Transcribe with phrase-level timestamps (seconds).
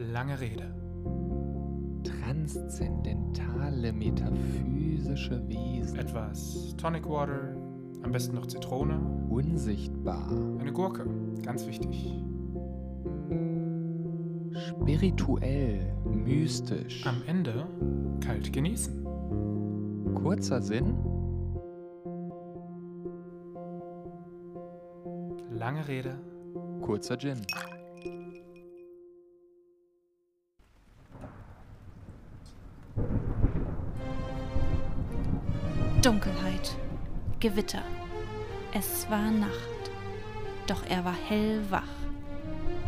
[0.00, 0.74] Lange Rede.
[2.02, 5.98] Transzendentale metaphysische Wesen.
[5.98, 7.54] Etwas Tonic Water,
[8.02, 10.26] am besten noch Zitrone, Unsichtbar.
[10.58, 11.04] eine Gurke,
[11.42, 12.14] ganz wichtig.
[14.52, 15.92] Spirituell.
[16.06, 17.06] Mystisch.
[17.06, 17.66] Am Ende
[18.20, 19.04] kalt genießen.
[20.14, 20.94] Kurzer Sinn.
[25.50, 26.18] Lange Rede.
[26.80, 27.42] Kurzer Gin.
[36.02, 36.76] Dunkelheit,
[37.40, 37.82] Gewitter.
[38.72, 39.90] Es war Nacht,
[40.66, 41.82] doch er war hellwach.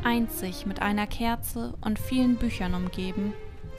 [0.02, 3.34] Einzig mit einer Kerze und vielen Büchern umgeben,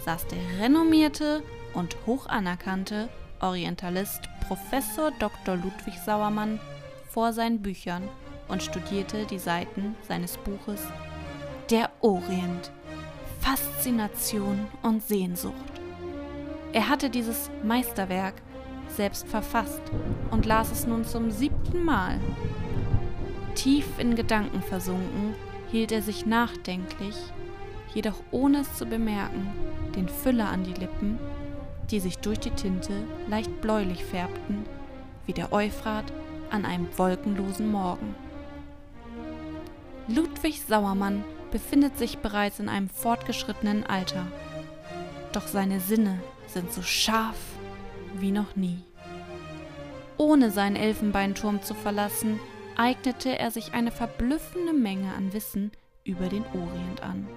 [0.06, 1.42] saß der renommierte
[1.74, 3.10] und hoch anerkannte
[3.40, 5.56] Orientalist Professor Dr.
[5.56, 6.60] Ludwig Sauermann
[7.10, 8.04] vor seinen Büchern
[8.50, 10.82] und studierte die Seiten seines Buches
[11.72, 12.72] Der Orient.
[13.40, 15.56] Faszination und Sehnsucht.
[16.72, 18.36] Er hatte dieses Meisterwerk
[18.96, 19.82] selbst verfasst
[20.32, 22.20] und las es nun zum siebten Mal.
[23.56, 25.36] Tief in Gedanken versunken,
[25.72, 27.16] hielt er sich nachdenklich,
[27.94, 29.48] jedoch ohne es zu bemerken,
[29.96, 31.20] den Füller an die Lippen,
[31.90, 32.94] die sich durch die Tinte
[33.28, 34.66] leicht bläulich färbten,
[35.26, 36.06] wie der Euphrat
[36.50, 38.16] an einem wolkenlosen Morgen.
[40.08, 44.28] Ludwig Sauermann befindet sich bereits in einem fortgeschrittenen Alter,
[45.32, 47.38] doch seine Sinne sind so scharf
[48.14, 48.80] wie noch nie.
[50.18, 52.40] Ohne seinen Elfenbeinturm zu verlassen,
[52.78, 55.72] eignete er sich eine verblüffende Menge an Wissen
[56.04, 57.28] über den Orient an.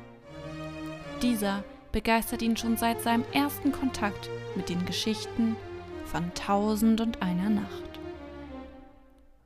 [1.23, 5.57] Dieser begeistert ihn schon seit seinem ersten Kontakt mit den Geschichten
[6.05, 7.83] von Tausend und einer Nacht.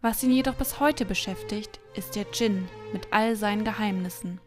[0.03, 4.41] Was ihn jedoch bis heute beschäftigt, ist der Djinn mit all seinen Geheimnissen.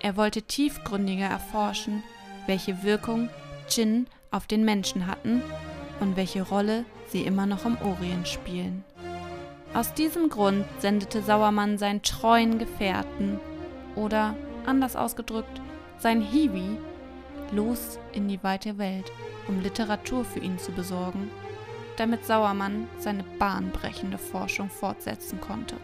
[0.00, 2.02] Er wollte tiefgründiger erforschen,
[2.46, 3.30] welche Wirkung
[3.70, 5.42] Djinn auf den Menschen hatten
[6.02, 8.84] und welche Rolle sie immer noch im Orient spielen.
[9.72, 13.40] Aus diesem Grund sendete Sauermann seinen treuen Gefährten
[13.94, 14.34] oder,
[14.66, 15.60] anders ausgedrückt,
[15.98, 16.76] sein Hiwi
[17.52, 19.10] los in die weite Welt,
[19.46, 21.30] um Literatur für ihn zu besorgen,
[21.96, 25.76] damit Sauermann seine bahnbrechende Forschung fortsetzen konnte.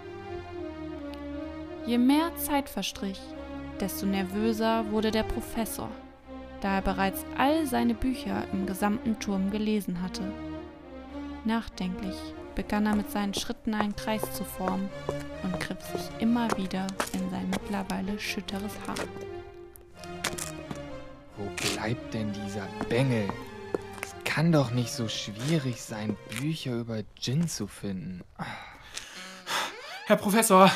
[1.87, 3.21] Je mehr Zeit verstrich,
[3.81, 5.89] desto nervöser wurde der Professor,
[6.61, 10.23] da er bereits all seine Bücher im gesamten Turm gelesen hatte.
[11.45, 12.17] Nachdenklich
[12.55, 14.89] begann er mit seinen Schritten einen Kreis zu formen
[15.45, 18.97] und griff sich immer wieder in sein mittlerweile schütteres Haar.
[21.37, 23.29] Wo bleibt denn dieser Bengel?
[24.03, 28.25] Es kann doch nicht so schwierig sein, Bücher über Gin zu finden.
[30.07, 30.73] Herr Professor,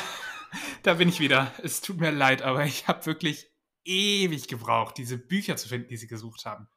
[0.83, 1.51] da bin ich wieder.
[1.61, 3.52] Es tut mir leid, aber ich habe wirklich
[3.85, 6.67] ewig gebraucht, diese Bücher zu finden, die Sie gesucht haben.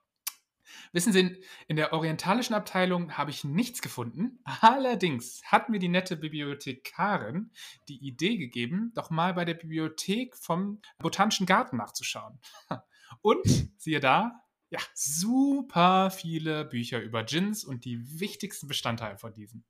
[0.93, 4.41] Wissen Sie, in der orientalischen Abteilung habe ich nichts gefunden.
[4.45, 7.53] Allerdings hat mir die nette Bibliothekarin
[7.89, 12.41] die Idee gegeben, doch mal bei der Bibliothek vom Botanischen Garten nachzuschauen.
[13.23, 19.65] Und siehe da, ja, super viele Bücher über Gins und die wichtigsten Bestandteile von diesen.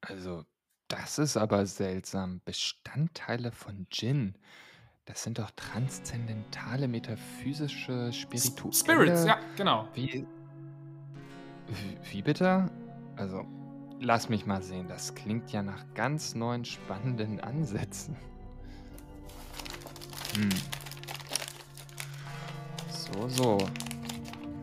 [0.00, 0.46] Also,
[0.88, 2.40] das ist aber seltsam.
[2.44, 4.38] Bestandteile von Gin.
[5.06, 8.74] Das sind doch transzendentale, metaphysische, spirituelle...
[8.74, 9.88] Spirits, ja, genau.
[9.94, 10.26] Wie,
[12.10, 12.68] wie, bitte?
[13.14, 13.46] Also,
[14.00, 14.88] lass mich mal sehen.
[14.88, 18.16] Das klingt ja nach ganz neuen, spannenden Ansätzen.
[20.34, 20.48] Hm.
[22.90, 23.58] So, so.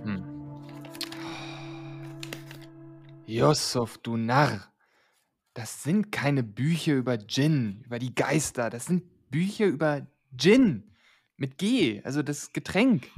[0.03, 0.25] Hm.
[3.25, 4.59] Yusuf, du Narr.
[5.53, 8.69] Das sind keine Bücher über Djinn, über die Geister.
[8.69, 10.05] Das sind Bücher über
[10.37, 10.83] Gin.
[11.37, 13.09] Mit G, also das Getränk.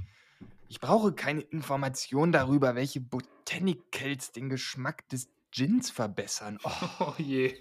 [0.67, 6.59] Ich brauche keine Information darüber, welche Botanicals den Geschmack des Gins verbessern.
[6.63, 7.55] Oh, Oh je.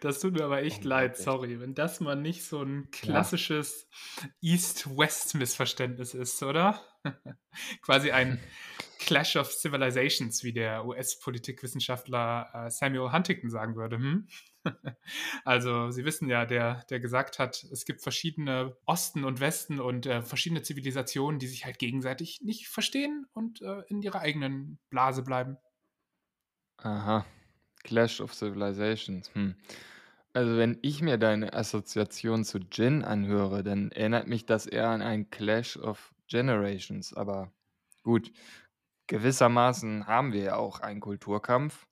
[0.00, 3.88] Das tut mir aber echt Mein leid, sorry, wenn das mal nicht so ein klassisches
[4.40, 6.82] East-West-Missverständnis ist, oder?
[7.82, 8.40] Quasi ein
[8.98, 13.98] Clash of Civilizations, wie der US-Politikwissenschaftler äh, Samuel Huntington sagen würde.
[13.98, 14.26] Hm?
[15.44, 20.06] Also, Sie wissen ja, der, der gesagt hat, es gibt verschiedene Osten und Westen und
[20.06, 25.22] äh, verschiedene Zivilisationen, die sich halt gegenseitig nicht verstehen und äh, in ihrer eigenen Blase
[25.22, 25.58] bleiben.
[26.78, 27.24] Aha.
[27.82, 29.34] Clash of Civilizations.
[29.34, 29.56] Hm.
[30.34, 35.02] Also, wenn ich mir deine Assoziation zu Gin anhöre, dann erinnert mich das eher an
[35.02, 37.12] ein Clash of Generations.
[37.12, 37.52] Aber
[38.02, 38.32] gut,
[39.08, 41.86] gewissermaßen haben wir ja auch einen Kulturkampf.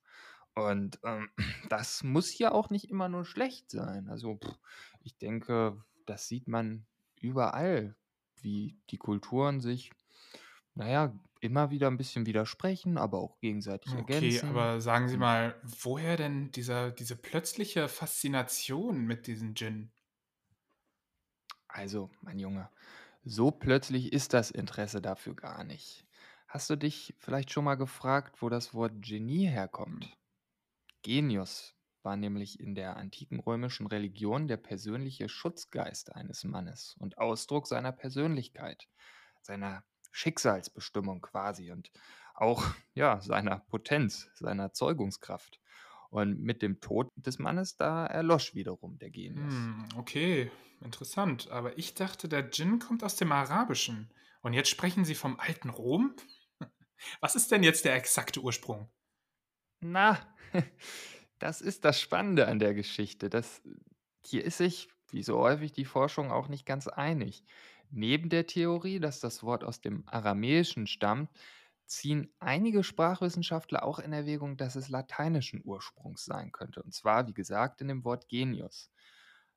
[0.55, 1.29] Und ähm,
[1.69, 4.09] das muss ja auch nicht immer nur schlecht sein.
[4.09, 4.59] Also, pff,
[5.01, 6.85] ich denke, das sieht man
[7.19, 7.95] überall.
[8.41, 9.91] wie die Kulturen sich,
[10.75, 14.41] naja, immer wieder ein bisschen widersprechen, aber auch gegenseitig Okay, ergänzen.
[14.41, 19.91] aber sagen Sie mal, woher denn dieser, diese plötzliche Faszination mit diesen Djinn?
[21.67, 22.69] Also, mein Junge,
[23.23, 26.05] so plötzlich ist das Interesse dafür gar nicht.
[26.47, 30.15] Hast du dich vielleicht schon mal gefragt, wo das Wort Genie herkommt?
[31.01, 37.67] Genius war nämlich in der antiken römischen Religion der persönliche Schutzgeist eines Mannes und Ausdruck
[37.67, 38.87] seiner Persönlichkeit,
[39.41, 41.91] seiner Schicksalsbestimmung quasi und
[42.33, 42.63] auch
[42.93, 45.59] ja, seiner Potenz, seiner Zeugungskraft.
[46.09, 49.53] Und mit dem Tod des Mannes, da erlosch wiederum der Genius.
[49.53, 50.51] Hm, okay,
[50.81, 51.49] interessant.
[51.49, 54.11] Aber ich dachte, der Djinn kommt aus dem Arabischen.
[54.41, 56.13] Und jetzt sprechen Sie vom alten Rom?
[57.21, 58.89] Was ist denn jetzt der exakte Ursprung?
[59.81, 60.17] Na,
[61.39, 63.29] das ist das Spannende an der Geschichte.
[63.29, 63.61] Das,
[64.25, 67.43] hier ist sich, wie so häufig, die Forschung auch nicht ganz einig.
[67.89, 71.29] Neben der Theorie, dass das Wort aus dem Aramäischen stammt,
[71.85, 76.81] ziehen einige Sprachwissenschaftler auch in Erwägung, dass es lateinischen Ursprungs sein könnte.
[76.83, 78.91] Und zwar, wie gesagt, in dem Wort Genius.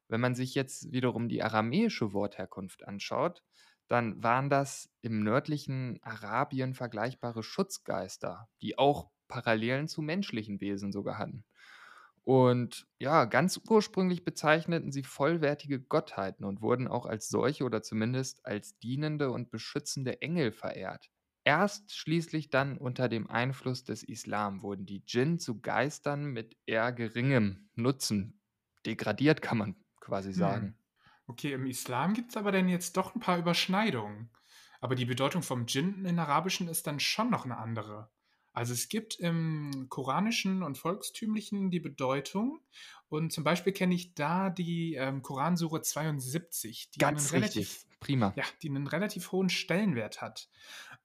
[0.09, 3.45] Wenn man sich jetzt wiederum die aramäische Wortherkunft anschaut,
[3.87, 11.19] dann waren das im nördlichen Arabien vergleichbare Schutzgeister, die auch Parallelen zu menschlichen Wesen sogar
[11.19, 11.45] hatten.
[12.25, 18.47] Und ja, ganz ursprünglich bezeichneten sie vollwertige Gottheiten und wurden auch als solche oder zumindest
[18.47, 21.11] als dienende und beschützende Engel verehrt.
[21.45, 26.93] Erst schließlich dann unter dem Einfluss des Islam wurden die Djinn zu Geistern mit eher
[26.93, 28.41] geringem Nutzen
[28.87, 30.69] degradiert, kann man quasi sagen.
[30.69, 30.75] Hm.
[31.27, 34.31] Okay, im Islam gibt es aber dann jetzt doch ein paar Überschneidungen.
[34.81, 38.11] Aber die Bedeutung vom Djinn in Arabischen ist dann schon noch eine andere.
[38.55, 42.61] Also es gibt im Koranischen und Volkstümlichen die Bedeutung.
[43.09, 47.99] Und zum Beispiel kenne ich da die ähm, Koransure 72, die einen Ganz relativ, richtig.
[48.01, 48.33] Prima.
[48.37, 50.49] ja, die einen relativ hohen Stellenwert hat.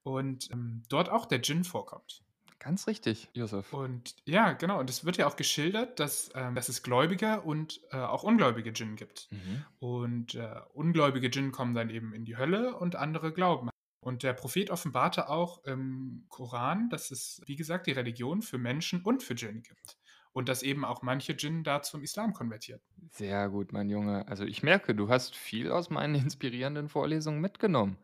[0.03, 2.23] Und ähm, dort auch der Djinn vorkommt.
[2.59, 3.73] Ganz richtig, Josef.
[3.73, 4.79] Und ja, genau.
[4.79, 8.73] Und es wird ja auch geschildert, dass, ähm, dass es Gläubige und äh, auch ungläubige
[8.73, 9.29] Djinn gibt.
[9.31, 9.65] Mhm.
[9.79, 13.69] Und äh, ungläubige Djinn kommen dann eben in die Hölle und andere glauben.
[14.01, 19.01] Und der Prophet offenbarte auch im Koran, dass es, wie gesagt, die Religion für Menschen
[19.01, 19.97] und für Djinn gibt.
[20.31, 22.81] Und dass eben auch manche Djinn da zum Islam konvertiert.
[23.11, 24.27] Sehr gut, mein Junge.
[24.27, 27.97] Also ich merke, du hast viel aus meinen inspirierenden Vorlesungen mitgenommen.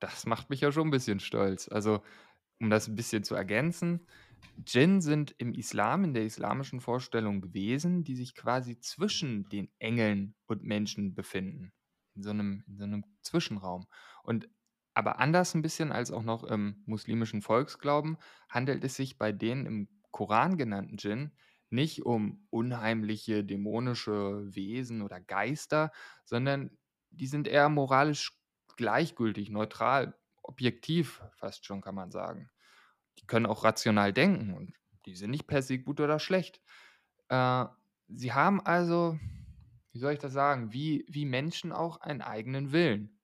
[0.00, 1.68] Das macht mich ja schon ein bisschen stolz.
[1.68, 2.02] Also,
[2.60, 4.06] um das ein bisschen zu ergänzen,
[4.56, 10.34] Djinn sind im Islam, in der islamischen Vorstellung Wesen, die sich quasi zwischen den Engeln
[10.46, 11.72] und Menschen befinden.
[12.16, 13.86] In so einem, in so einem Zwischenraum.
[14.24, 14.48] Und
[14.98, 18.18] aber anders ein bisschen als auch noch im muslimischen Volksglauben
[18.48, 21.36] handelt es sich bei den im Koran genannten Djinn
[21.70, 25.92] nicht um unheimliche dämonische Wesen oder Geister,
[26.24, 26.76] sondern
[27.10, 28.32] die sind eher moralisch
[28.76, 32.50] gleichgültig, neutral, objektiv fast schon, kann man sagen.
[33.20, 34.74] Die können auch rational denken und
[35.06, 36.60] die sind nicht per se gut oder schlecht.
[37.28, 37.66] Äh,
[38.08, 39.16] sie haben also,
[39.92, 43.17] wie soll ich das sagen, wie, wie Menschen auch einen eigenen Willen.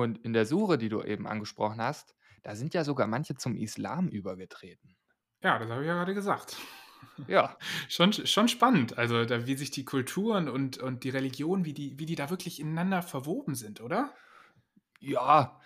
[0.00, 3.56] Und in der Sure, die du eben angesprochen hast, da sind ja sogar manche zum
[3.56, 4.96] Islam übergetreten.
[5.42, 6.56] Ja, das habe ich ja gerade gesagt.
[7.28, 7.56] Ja,
[7.88, 11.98] Schon, schon spannend, also da, wie sich die Kulturen und, und die Religion, wie die,
[11.98, 14.14] wie die da wirklich ineinander verwoben sind, oder?
[15.00, 15.58] ja,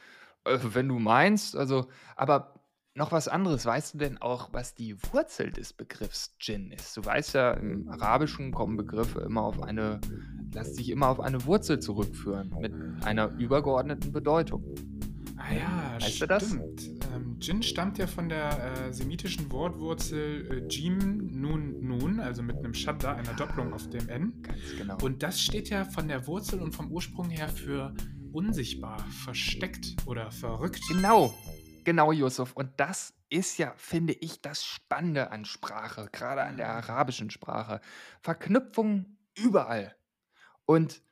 [0.45, 2.61] äh, wenn du meinst, also, aber
[2.95, 6.97] noch was anderes, weißt du denn auch, was die Wurzel des Begriffs Djinn ist?
[6.97, 10.01] Du weißt ja, im Arabischen kommen Begriffe immer auf eine,
[10.55, 12.73] lassen sich immer auf eine Wurzel zurückführen, mit
[13.05, 14.65] einer übergeordneten Bedeutung.
[15.37, 16.47] Ah ja, Weißt du das?
[16.47, 16.91] stimmt.
[17.15, 22.57] Ähm, Djinn stammt ja von der äh, semitischen Wortwurzel äh, Jim Nun Nun, also mit
[22.57, 24.33] einem Shadda, einer Doppelung auf dem N.
[24.43, 24.97] Ganz genau.
[25.03, 27.93] Und das steht ja von der Wurzel und vom Ursprung her für
[28.33, 30.81] unsichtbar, versteckt oder verrückt.
[30.89, 31.35] Genau,
[31.85, 32.53] genau, Yusuf.
[32.55, 37.81] Und das ist ja, finde ich, das Spannende an Sprache, gerade an der arabischen Sprache.
[38.23, 39.95] Verknüpfungen überall.
[40.67, 41.03] Und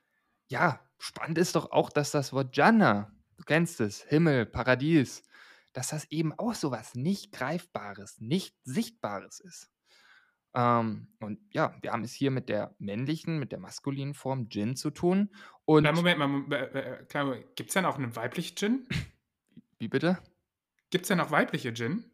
[0.47, 5.23] ja, spannend ist doch auch, dass das Wort Jannah, du kennst es, Himmel, Paradies,
[5.73, 9.69] dass das eben auch sowas nicht Greifbares, nicht Sichtbares ist.
[10.55, 14.75] Ähm, und ja, wir haben es hier mit der männlichen, mit der maskulinen Form Jinn
[14.75, 15.35] zu tun.
[15.65, 18.87] Und Na, Moment mal, Moment, äh, äh, gibt es denn auch eine weibliche Djinn?
[19.79, 20.19] wie bitte?
[20.91, 22.05] Gibt es denn auch weibliche Djinn?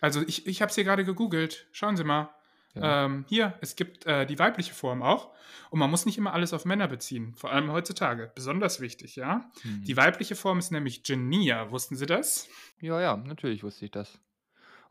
[0.00, 1.68] Also ich, ich habe es hier gerade gegoogelt.
[1.72, 2.34] Schauen Sie mal.
[2.74, 3.04] Ja.
[3.06, 5.30] Ähm, hier, es gibt äh, die weibliche Form auch.
[5.70, 7.34] Und man muss nicht immer alles auf Männer beziehen.
[7.36, 8.30] Vor allem heutzutage.
[8.34, 9.50] Besonders wichtig, ja.
[9.64, 9.96] Die Hm.
[9.96, 11.70] weibliche Form ist nämlich Jinnia.
[11.70, 12.48] Wussten Sie das?
[12.80, 14.18] Ja, ja, natürlich wusste ich das.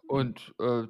[0.07, 0.87] Und äh,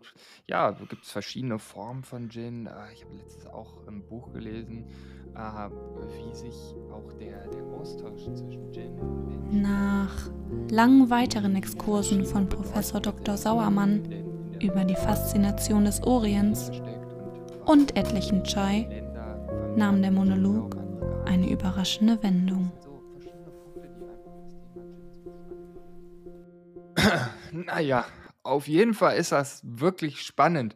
[0.47, 2.67] ja, da gibt es verschiedene Formen von Gin.
[2.67, 4.87] Äh, ich habe letztens auch im Buch gelesen,
[5.35, 6.55] äh, wie sich
[6.91, 10.29] auch der, der Austausch zwischen Gin und Menschen Nach
[10.71, 13.35] langen weiteren Exkursen von Professor Dr.
[13.35, 14.03] Sauermann
[14.61, 16.71] über die Faszination des Orients
[17.65, 19.03] und etlichen Chai
[19.75, 20.75] nahm der Monolog
[21.25, 22.71] eine überraschende Wendung.
[27.51, 28.05] Naja,
[28.43, 30.75] auf jeden Fall ist das wirklich spannend,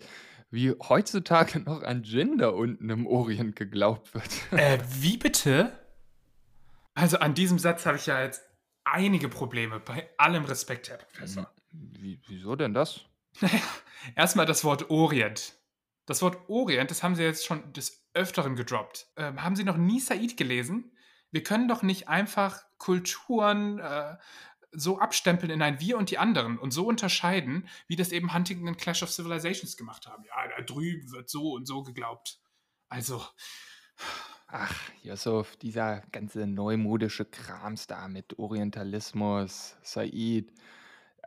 [0.50, 4.30] wie heutzutage noch an Gin da unten im Orient geglaubt wird.
[4.52, 5.72] Äh, wie bitte?
[6.96, 8.44] Also an diesem Satz habe ich ja jetzt
[8.84, 9.80] einige Probleme.
[9.80, 11.50] Bei allem Respekt, Herr Professor.
[11.72, 13.02] Wie, wieso denn das?
[13.42, 13.62] Naja,
[14.16, 15.56] erstmal das Wort Orient.
[16.06, 19.08] Das Wort Orient, das haben Sie jetzt schon des Öfteren gedroppt.
[19.16, 20.96] Ähm, haben Sie noch nie Said gelesen?
[21.32, 24.18] Wir können doch nicht einfach Kulturen äh,
[24.72, 28.68] so abstempeln in ein Wir und die anderen und so unterscheiden, wie das eben Huntington
[28.68, 30.24] und Clash of Civilizations gemacht haben.
[30.25, 32.40] Ja, da drüben wird so und so geglaubt.
[32.90, 33.24] Also,
[34.48, 40.54] Ach, Yusuf, dieser ganze neumodische Krams da mit Orientalismus, Said.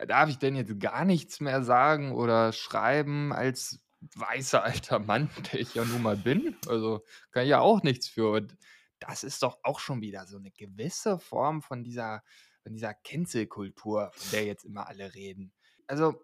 [0.07, 3.81] Darf ich denn jetzt gar nichts mehr sagen oder schreiben als
[4.15, 6.57] weißer alter Mann, der ich ja nun mal bin?
[6.69, 8.31] Also kann ich ja auch nichts für.
[8.31, 8.57] Und
[8.99, 12.23] das ist doch auch schon wieder so eine gewisse Form von dieser,
[12.63, 15.53] von dieser Cancel-Kultur, von der jetzt immer alle reden.
[15.87, 16.23] Also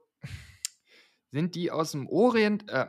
[1.30, 2.88] sind die aus dem Orient, äh,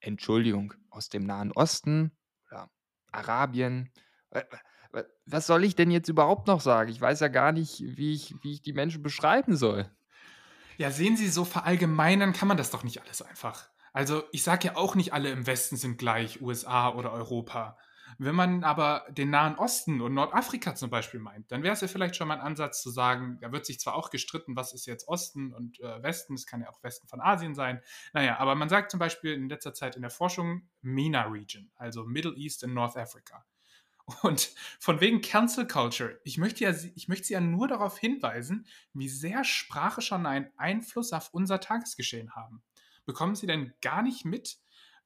[0.00, 2.16] Entschuldigung, aus dem Nahen Osten
[2.46, 2.70] oder
[3.10, 3.90] Arabien?
[4.92, 6.90] Wa- wa- Was soll ich denn jetzt überhaupt noch sagen?
[6.90, 9.90] Ich weiß ja gar nicht, wie ich, wie ich die Menschen beschreiben soll.
[10.76, 13.68] ja, sehen Sie, so verallgemeinern kann man das doch nicht alles einfach.
[13.92, 17.76] Also, ich sage ja auch nicht, alle im Westen sind gleich, USA oder Europa.
[18.18, 21.88] Wenn man aber den Nahen Osten und Nordafrika zum Beispiel meint, dann wäre es ja
[21.88, 24.86] vielleicht schon mal ein Ansatz zu sagen, da wird sich zwar auch gestritten, was ist
[24.86, 27.82] jetzt Osten und äh, Westen, es kann ja auch Westen von Asien sein.
[28.14, 32.04] Naja, aber man sagt zum Beispiel in letzter Zeit in der Forschung MENA Region, also
[32.04, 33.44] Middle East and North Africa.
[34.22, 38.66] Und von wegen Cancel Culture, ich möchte, ja, ich möchte Sie ja nur darauf hinweisen,
[38.94, 42.62] wie sehr Sprache schon einen Einfluss auf unser Tagesgeschehen haben.
[43.04, 44.58] Bekommen Sie denn gar nicht mit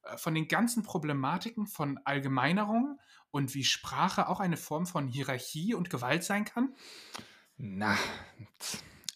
[0.03, 2.99] äh, von den ganzen Problematiken von Allgemeinerung
[3.31, 6.73] und wie Sprache auch eine Form von Hierarchie und Gewalt sein kann?
[7.57, 7.97] Na,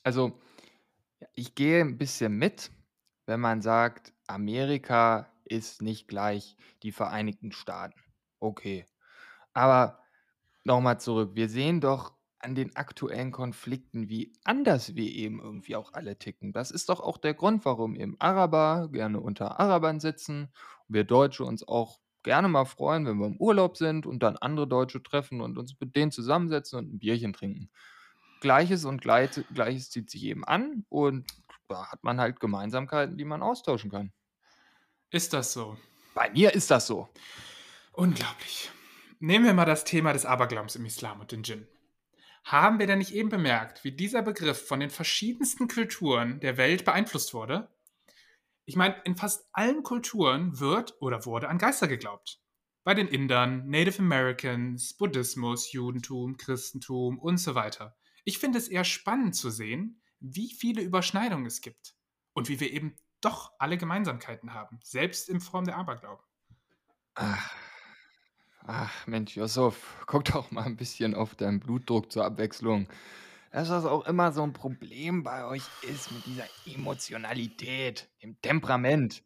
[0.04, 0.40] also
[1.34, 2.72] ich gehe ein bisschen mit,
[3.26, 8.00] wenn man sagt, Amerika ist nicht gleich die Vereinigten Staaten.
[8.40, 8.86] Okay.
[9.58, 9.98] Aber
[10.66, 11.32] nochmal zurück.
[11.34, 16.54] Wir sehen doch an den aktuellen Konflikten, wie anders wir eben irgendwie auch alle ticken.
[16.54, 20.54] Das ist doch auch der Grund, warum eben Araber gerne unter Arabern sitzen
[20.88, 24.38] und wir Deutsche uns auch gerne mal freuen, wenn wir im Urlaub sind und dann
[24.38, 27.72] andere Deutsche treffen und uns mit denen zusammensetzen und ein Bierchen trinken.
[28.42, 31.26] Gleiches und Gleiche- Gleiches zieht sich eben an und
[31.68, 34.14] da hat man halt Gemeinsamkeiten, die man austauschen kann.
[35.10, 35.78] Ist das so?
[36.14, 37.10] Bei mir ist das so.
[37.94, 38.70] Unglaublich.
[39.20, 41.68] Nehmen wir mal das Thema des Aberglaubens im Islam und den Djinn.
[42.44, 46.86] Haben wir denn nicht eben bemerkt, wie dieser Begriff von den verschiedensten Kulturen der Welt
[46.86, 47.70] beeinflusst wurde?
[48.66, 52.40] Ich meine, in fast allen Kulturen wird oder wurde an Geister geglaubt.
[52.84, 57.98] Bei den Indern, Native Americans, Buddhismus, Judentum, Christentum und so weiter.
[58.24, 61.96] Ich finde es eher spannend zu sehen, wie viele Überschneidungen es gibt
[62.34, 66.24] und wie wir eben doch alle Gemeinsamkeiten haben, selbst in Form der Aberglauben.
[67.16, 67.52] Ach,
[68.68, 72.88] ach Mensch, Yusuf, guck doch mal ein bisschen auf deinen Blutdruck zur Abwechslung.
[73.52, 79.24] Dass das auch immer so ein Problem bei euch ist mit dieser Emotionalität, dem Temperament.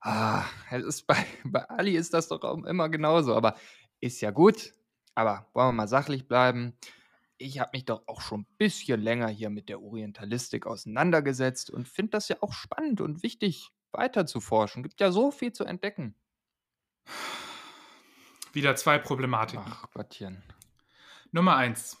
[0.00, 3.56] Ah, es ist bei, bei Ali ist das doch auch immer genauso, aber
[4.00, 4.72] ist ja gut.
[5.14, 6.78] Aber wollen wir mal sachlich bleiben.
[7.38, 11.88] Ich habe mich doch auch schon ein bisschen länger hier mit der Orientalistik auseinandergesetzt und
[11.88, 14.82] finde das ja auch spannend und wichtig, weiter zu forschen.
[14.82, 16.14] Gibt ja so viel zu entdecken.
[18.56, 19.66] Wieder zwei Problematiken.
[19.68, 20.42] Ach Gottchen.
[21.30, 21.98] Nummer eins.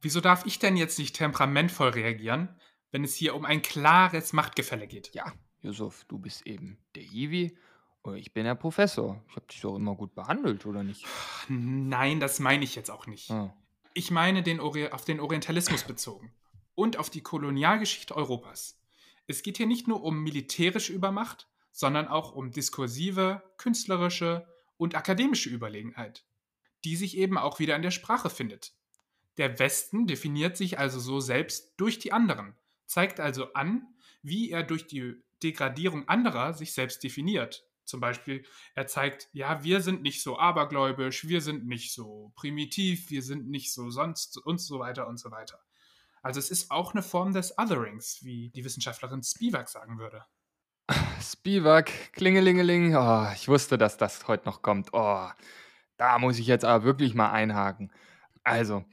[0.00, 2.48] Wieso darf ich denn jetzt nicht temperamentvoll reagieren,
[2.92, 5.12] wenn es hier um ein klares Machtgefälle geht?
[5.14, 5.32] Ja,
[5.62, 7.58] Yusuf, du bist eben der Iwi
[8.02, 9.20] und ich bin der Professor.
[9.30, 11.04] Ich habe dich doch immer gut behandelt, oder nicht?
[11.48, 13.28] Nein, das meine ich jetzt auch nicht.
[13.32, 13.52] Ah.
[13.92, 16.32] Ich meine den auf den Orientalismus bezogen
[16.76, 18.80] und auf die Kolonialgeschichte Europas.
[19.26, 24.46] Es geht hier nicht nur um militärische Übermacht, sondern auch um diskursive, künstlerische
[24.80, 26.24] und akademische Überlegenheit,
[26.84, 28.72] die sich eben auch wieder in der Sprache findet.
[29.36, 32.54] Der Westen definiert sich also so selbst durch die anderen,
[32.86, 33.86] zeigt also an,
[34.22, 37.66] wie er durch die Degradierung anderer sich selbst definiert.
[37.84, 38.42] Zum Beispiel,
[38.74, 43.50] er zeigt, ja, wir sind nicht so abergläubisch, wir sind nicht so primitiv, wir sind
[43.50, 45.60] nicht so sonst und so weiter und so weiter.
[46.22, 50.24] Also es ist auch eine Form des Otherings, wie die Wissenschaftlerin Spivak sagen würde.
[51.20, 52.96] Spivak, Klingelingeling.
[52.96, 54.88] Oh, ich wusste, dass das heute noch kommt.
[54.92, 55.28] Oh,
[55.98, 57.92] da muss ich jetzt aber wirklich mal einhaken.
[58.42, 58.84] Also,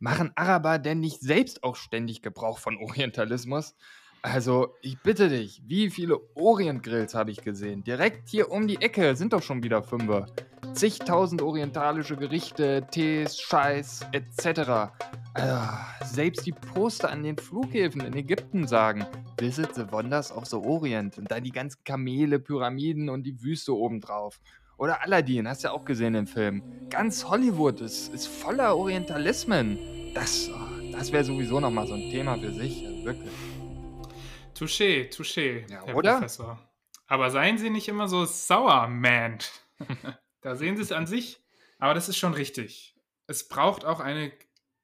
[0.00, 3.76] machen Araber denn nicht selbst auch ständig Gebrauch von Orientalismus?
[4.22, 7.84] Also, ich bitte dich, wie viele Orient-Grills habe ich gesehen?
[7.84, 10.26] Direkt hier um die Ecke sind doch schon wieder Fünfe.
[10.72, 14.92] Zigtausend orientalische Gerichte, Tees, Scheiß, etc.
[15.38, 19.06] Also, selbst die Poster an den Flughäfen in Ägypten sagen,
[19.38, 21.16] Visit the Wonders of the Orient.
[21.16, 24.40] Und dann die ganzen Kamele, Pyramiden und die Wüste obendrauf.
[24.78, 26.62] Oder Aladdin, hast du ja auch gesehen im Film.
[26.90, 29.78] Ganz Hollywood ist, ist voller Orientalismen.
[30.14, 33.32] Das, oh, das wäre sowieso nochmal so ein Thema für sich, also wirklich.
[34.56, 36.12] Touché, touché, Ja, Herr oder?
[36.14, 36.58] Professor.
[37.06, 39.38] Aber seien Sie nicht immer so sauer, man.
[40.40, 41.40] da sehen Sie es an sich.
[41.78, 42.96] Aber das ist schon richtig.
[43.26, 44.32] Es braucht auch eine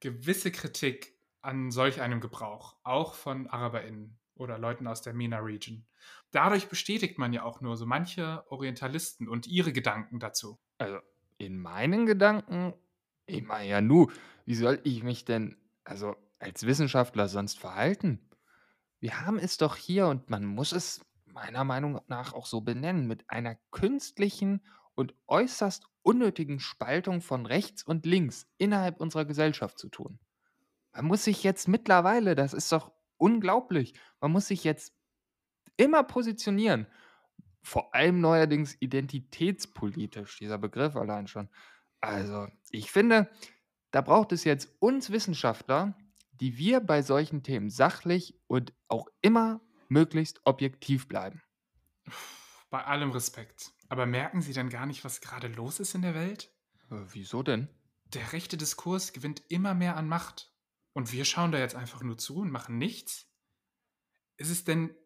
[0.04, 5.86] gewisse Kritik an solch einem Gebrauch, auch von AraberInnen oder Leuten aus der MENA-Region.
[6.30, 10.58] Dadurch bestätigt man ja auch nur so manche Orientalisten und ihre Gedanken dazu.
[10.76, 10.98] Also,
[11.38, 12.74] in meinen Gedanken,
[13.24, 14.10] ich meine ja nu,
[14.44, 18.28] wie soll ich mich denn, also als Wissenschaftler sonst verhalten?
[19.00, 23.06] Wir haben es doch hier und man muss es meiner Meinung nach auch so benennen,
[23.06, 24.60] mit einer künstlichen
[24.94, 30.18] und äußerst unnötigen Spaltung von rechts und links innerhalb unserer Gesellschaft zu tun.
[30.92, 34.94] Man muss sich jetzt mittlerweile, das ist doch unglaublich, man muss sich jetzt
[35.76, 36.86] immer positionieren.
[37.62, 41.48] Vor allem neuerdings identitätspolitisch, dieser Begriff allein schon.
[42.00, 43.30] Also, ich finde,
[43.90, 45.96] da braucht es jetzt uns Wissenschaftler,
[46.32, 51.42] die wir bei solchen Themen sachlich und auch immer möglichst objektiv bleiben.
[52.70, 53.72] Bei allem Respekt.
[53.94, 56.52] Aber merken Sie denn gar nicht, was gerade los ist in der Welt?
[56.90, 57.68] Äh, wieso denn?
[58.06, 60.52] Der rechte Diskurs gewinnt immer mehr an Macht.
[60.94, 63.28] Und wir schauen da jetzt einfach nur zu und machen nichts?
[64.36, 64.96] Ist es denn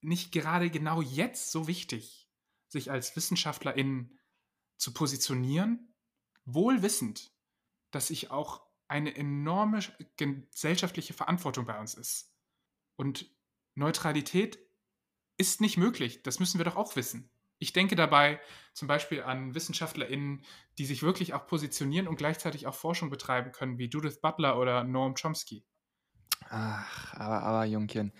[0.00, 2.30] nicht gerade genau jetzt so wichtig,
[2.68, 4.18] sich als WissenschaftlerInnen
[4.78, 5.94] zu positionieren,
[6.46, 7.30] wohl wissend,
[7.90, 9.80] dass sich auch eine enorme
[10.16, 12.34] gesellschaftliche Verantwortung bei uns ist?
[12.96, 13.30] Und
[13.74, 14.58] Neutralität
[15.36, 16.22] ist nicht möglich.
[16.22, 17.30] Das müssen wir doch auch wissen.
[17.58, 18.40] Ich denke dabei
[18.72, 20.44] zum Beispiel an WissenschaftlerInnen,
[20.78, 24.84] die sich wirklich auch positionieren und gleichzeitig auch Forschung betreiben können, wie Judith Butler oder
[24.84, 25.64] Noam Chomsky.
[26.48, 28.12] Ach, aber, aber, Jungchen,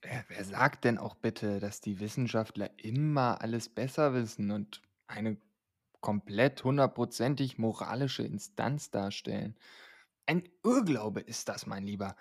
[0.00, 5.36] wer, sagt denn auch bitte, dass die Wissenschaftler immer alles besser wissen und eine
[6.00, 9.56] komplett hundertprozentig moralische Instanz darstellen?
[10.26, 12.16] Ein Irrglaube ist das, mein Lieber.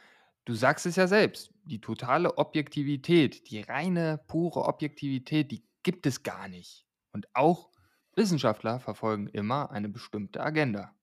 [0.46, 6.24] Du sagst es ja selbst, die totale Objektivität, die reine, pure Objektivität, die gibt es
[6.24, 6.86] gar nicht.
[7.13, 7.70] Und auch
[8.15, 10.94] Wissenschaftler verfolgen immer eine bestimmte Agenda.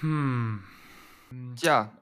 [0.00, 0.62] Hm.
[1.56, 1.92] Tja,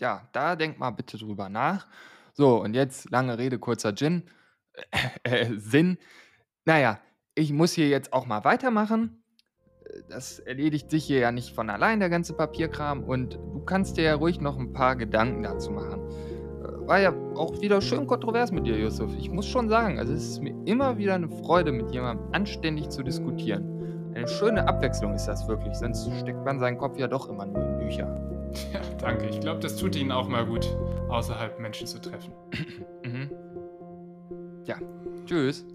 [0.00, 1.86] ja, da denk mal bitte drüber nach.
[2.32, 4.28] So, und jetzt lange Rede, kurzer Gin.
[5.22, 5.98] Äh, Sinn.
[6.64, 7.00] Naja,
[7.36, 9.22] ich muss hier jetzt auch mal weitermachen.
[10.08, 13.04] Das erledigt sich hier ja nicht von allein, der ganze Papierkram.
[13.04, 16.02] Und du kannst dir ja ruhig noch ein paar Gedanken dazu machen.
[16.86, 19.10] War ja auch wieder schön kontrovers mit dir, Yusuf.
[19.18, 22.90] Ich muss schon sagen, also es ist mir immer wieder eine Freude, mit jemandem anständig
[22.90, 24.12] zu diskutieren.
[24.14, 27.64] Eine schöne Abwechslung ist das wirklich, sonst steckt man seinen Kopf ja doch immer nur
[27.64, 28.06] in Bücher.
[28.72, 29.26] Ja, danke.
[29.26, 30.76] Ich glaube, das tut Ihnen auch mal gut,
[31.08, 32.32] außerhalb Menschen zu treffen.
[33.04, 33.30] Mhm.
[34.64, 34.76] Ja,
[35.26, 35.66] tschüss.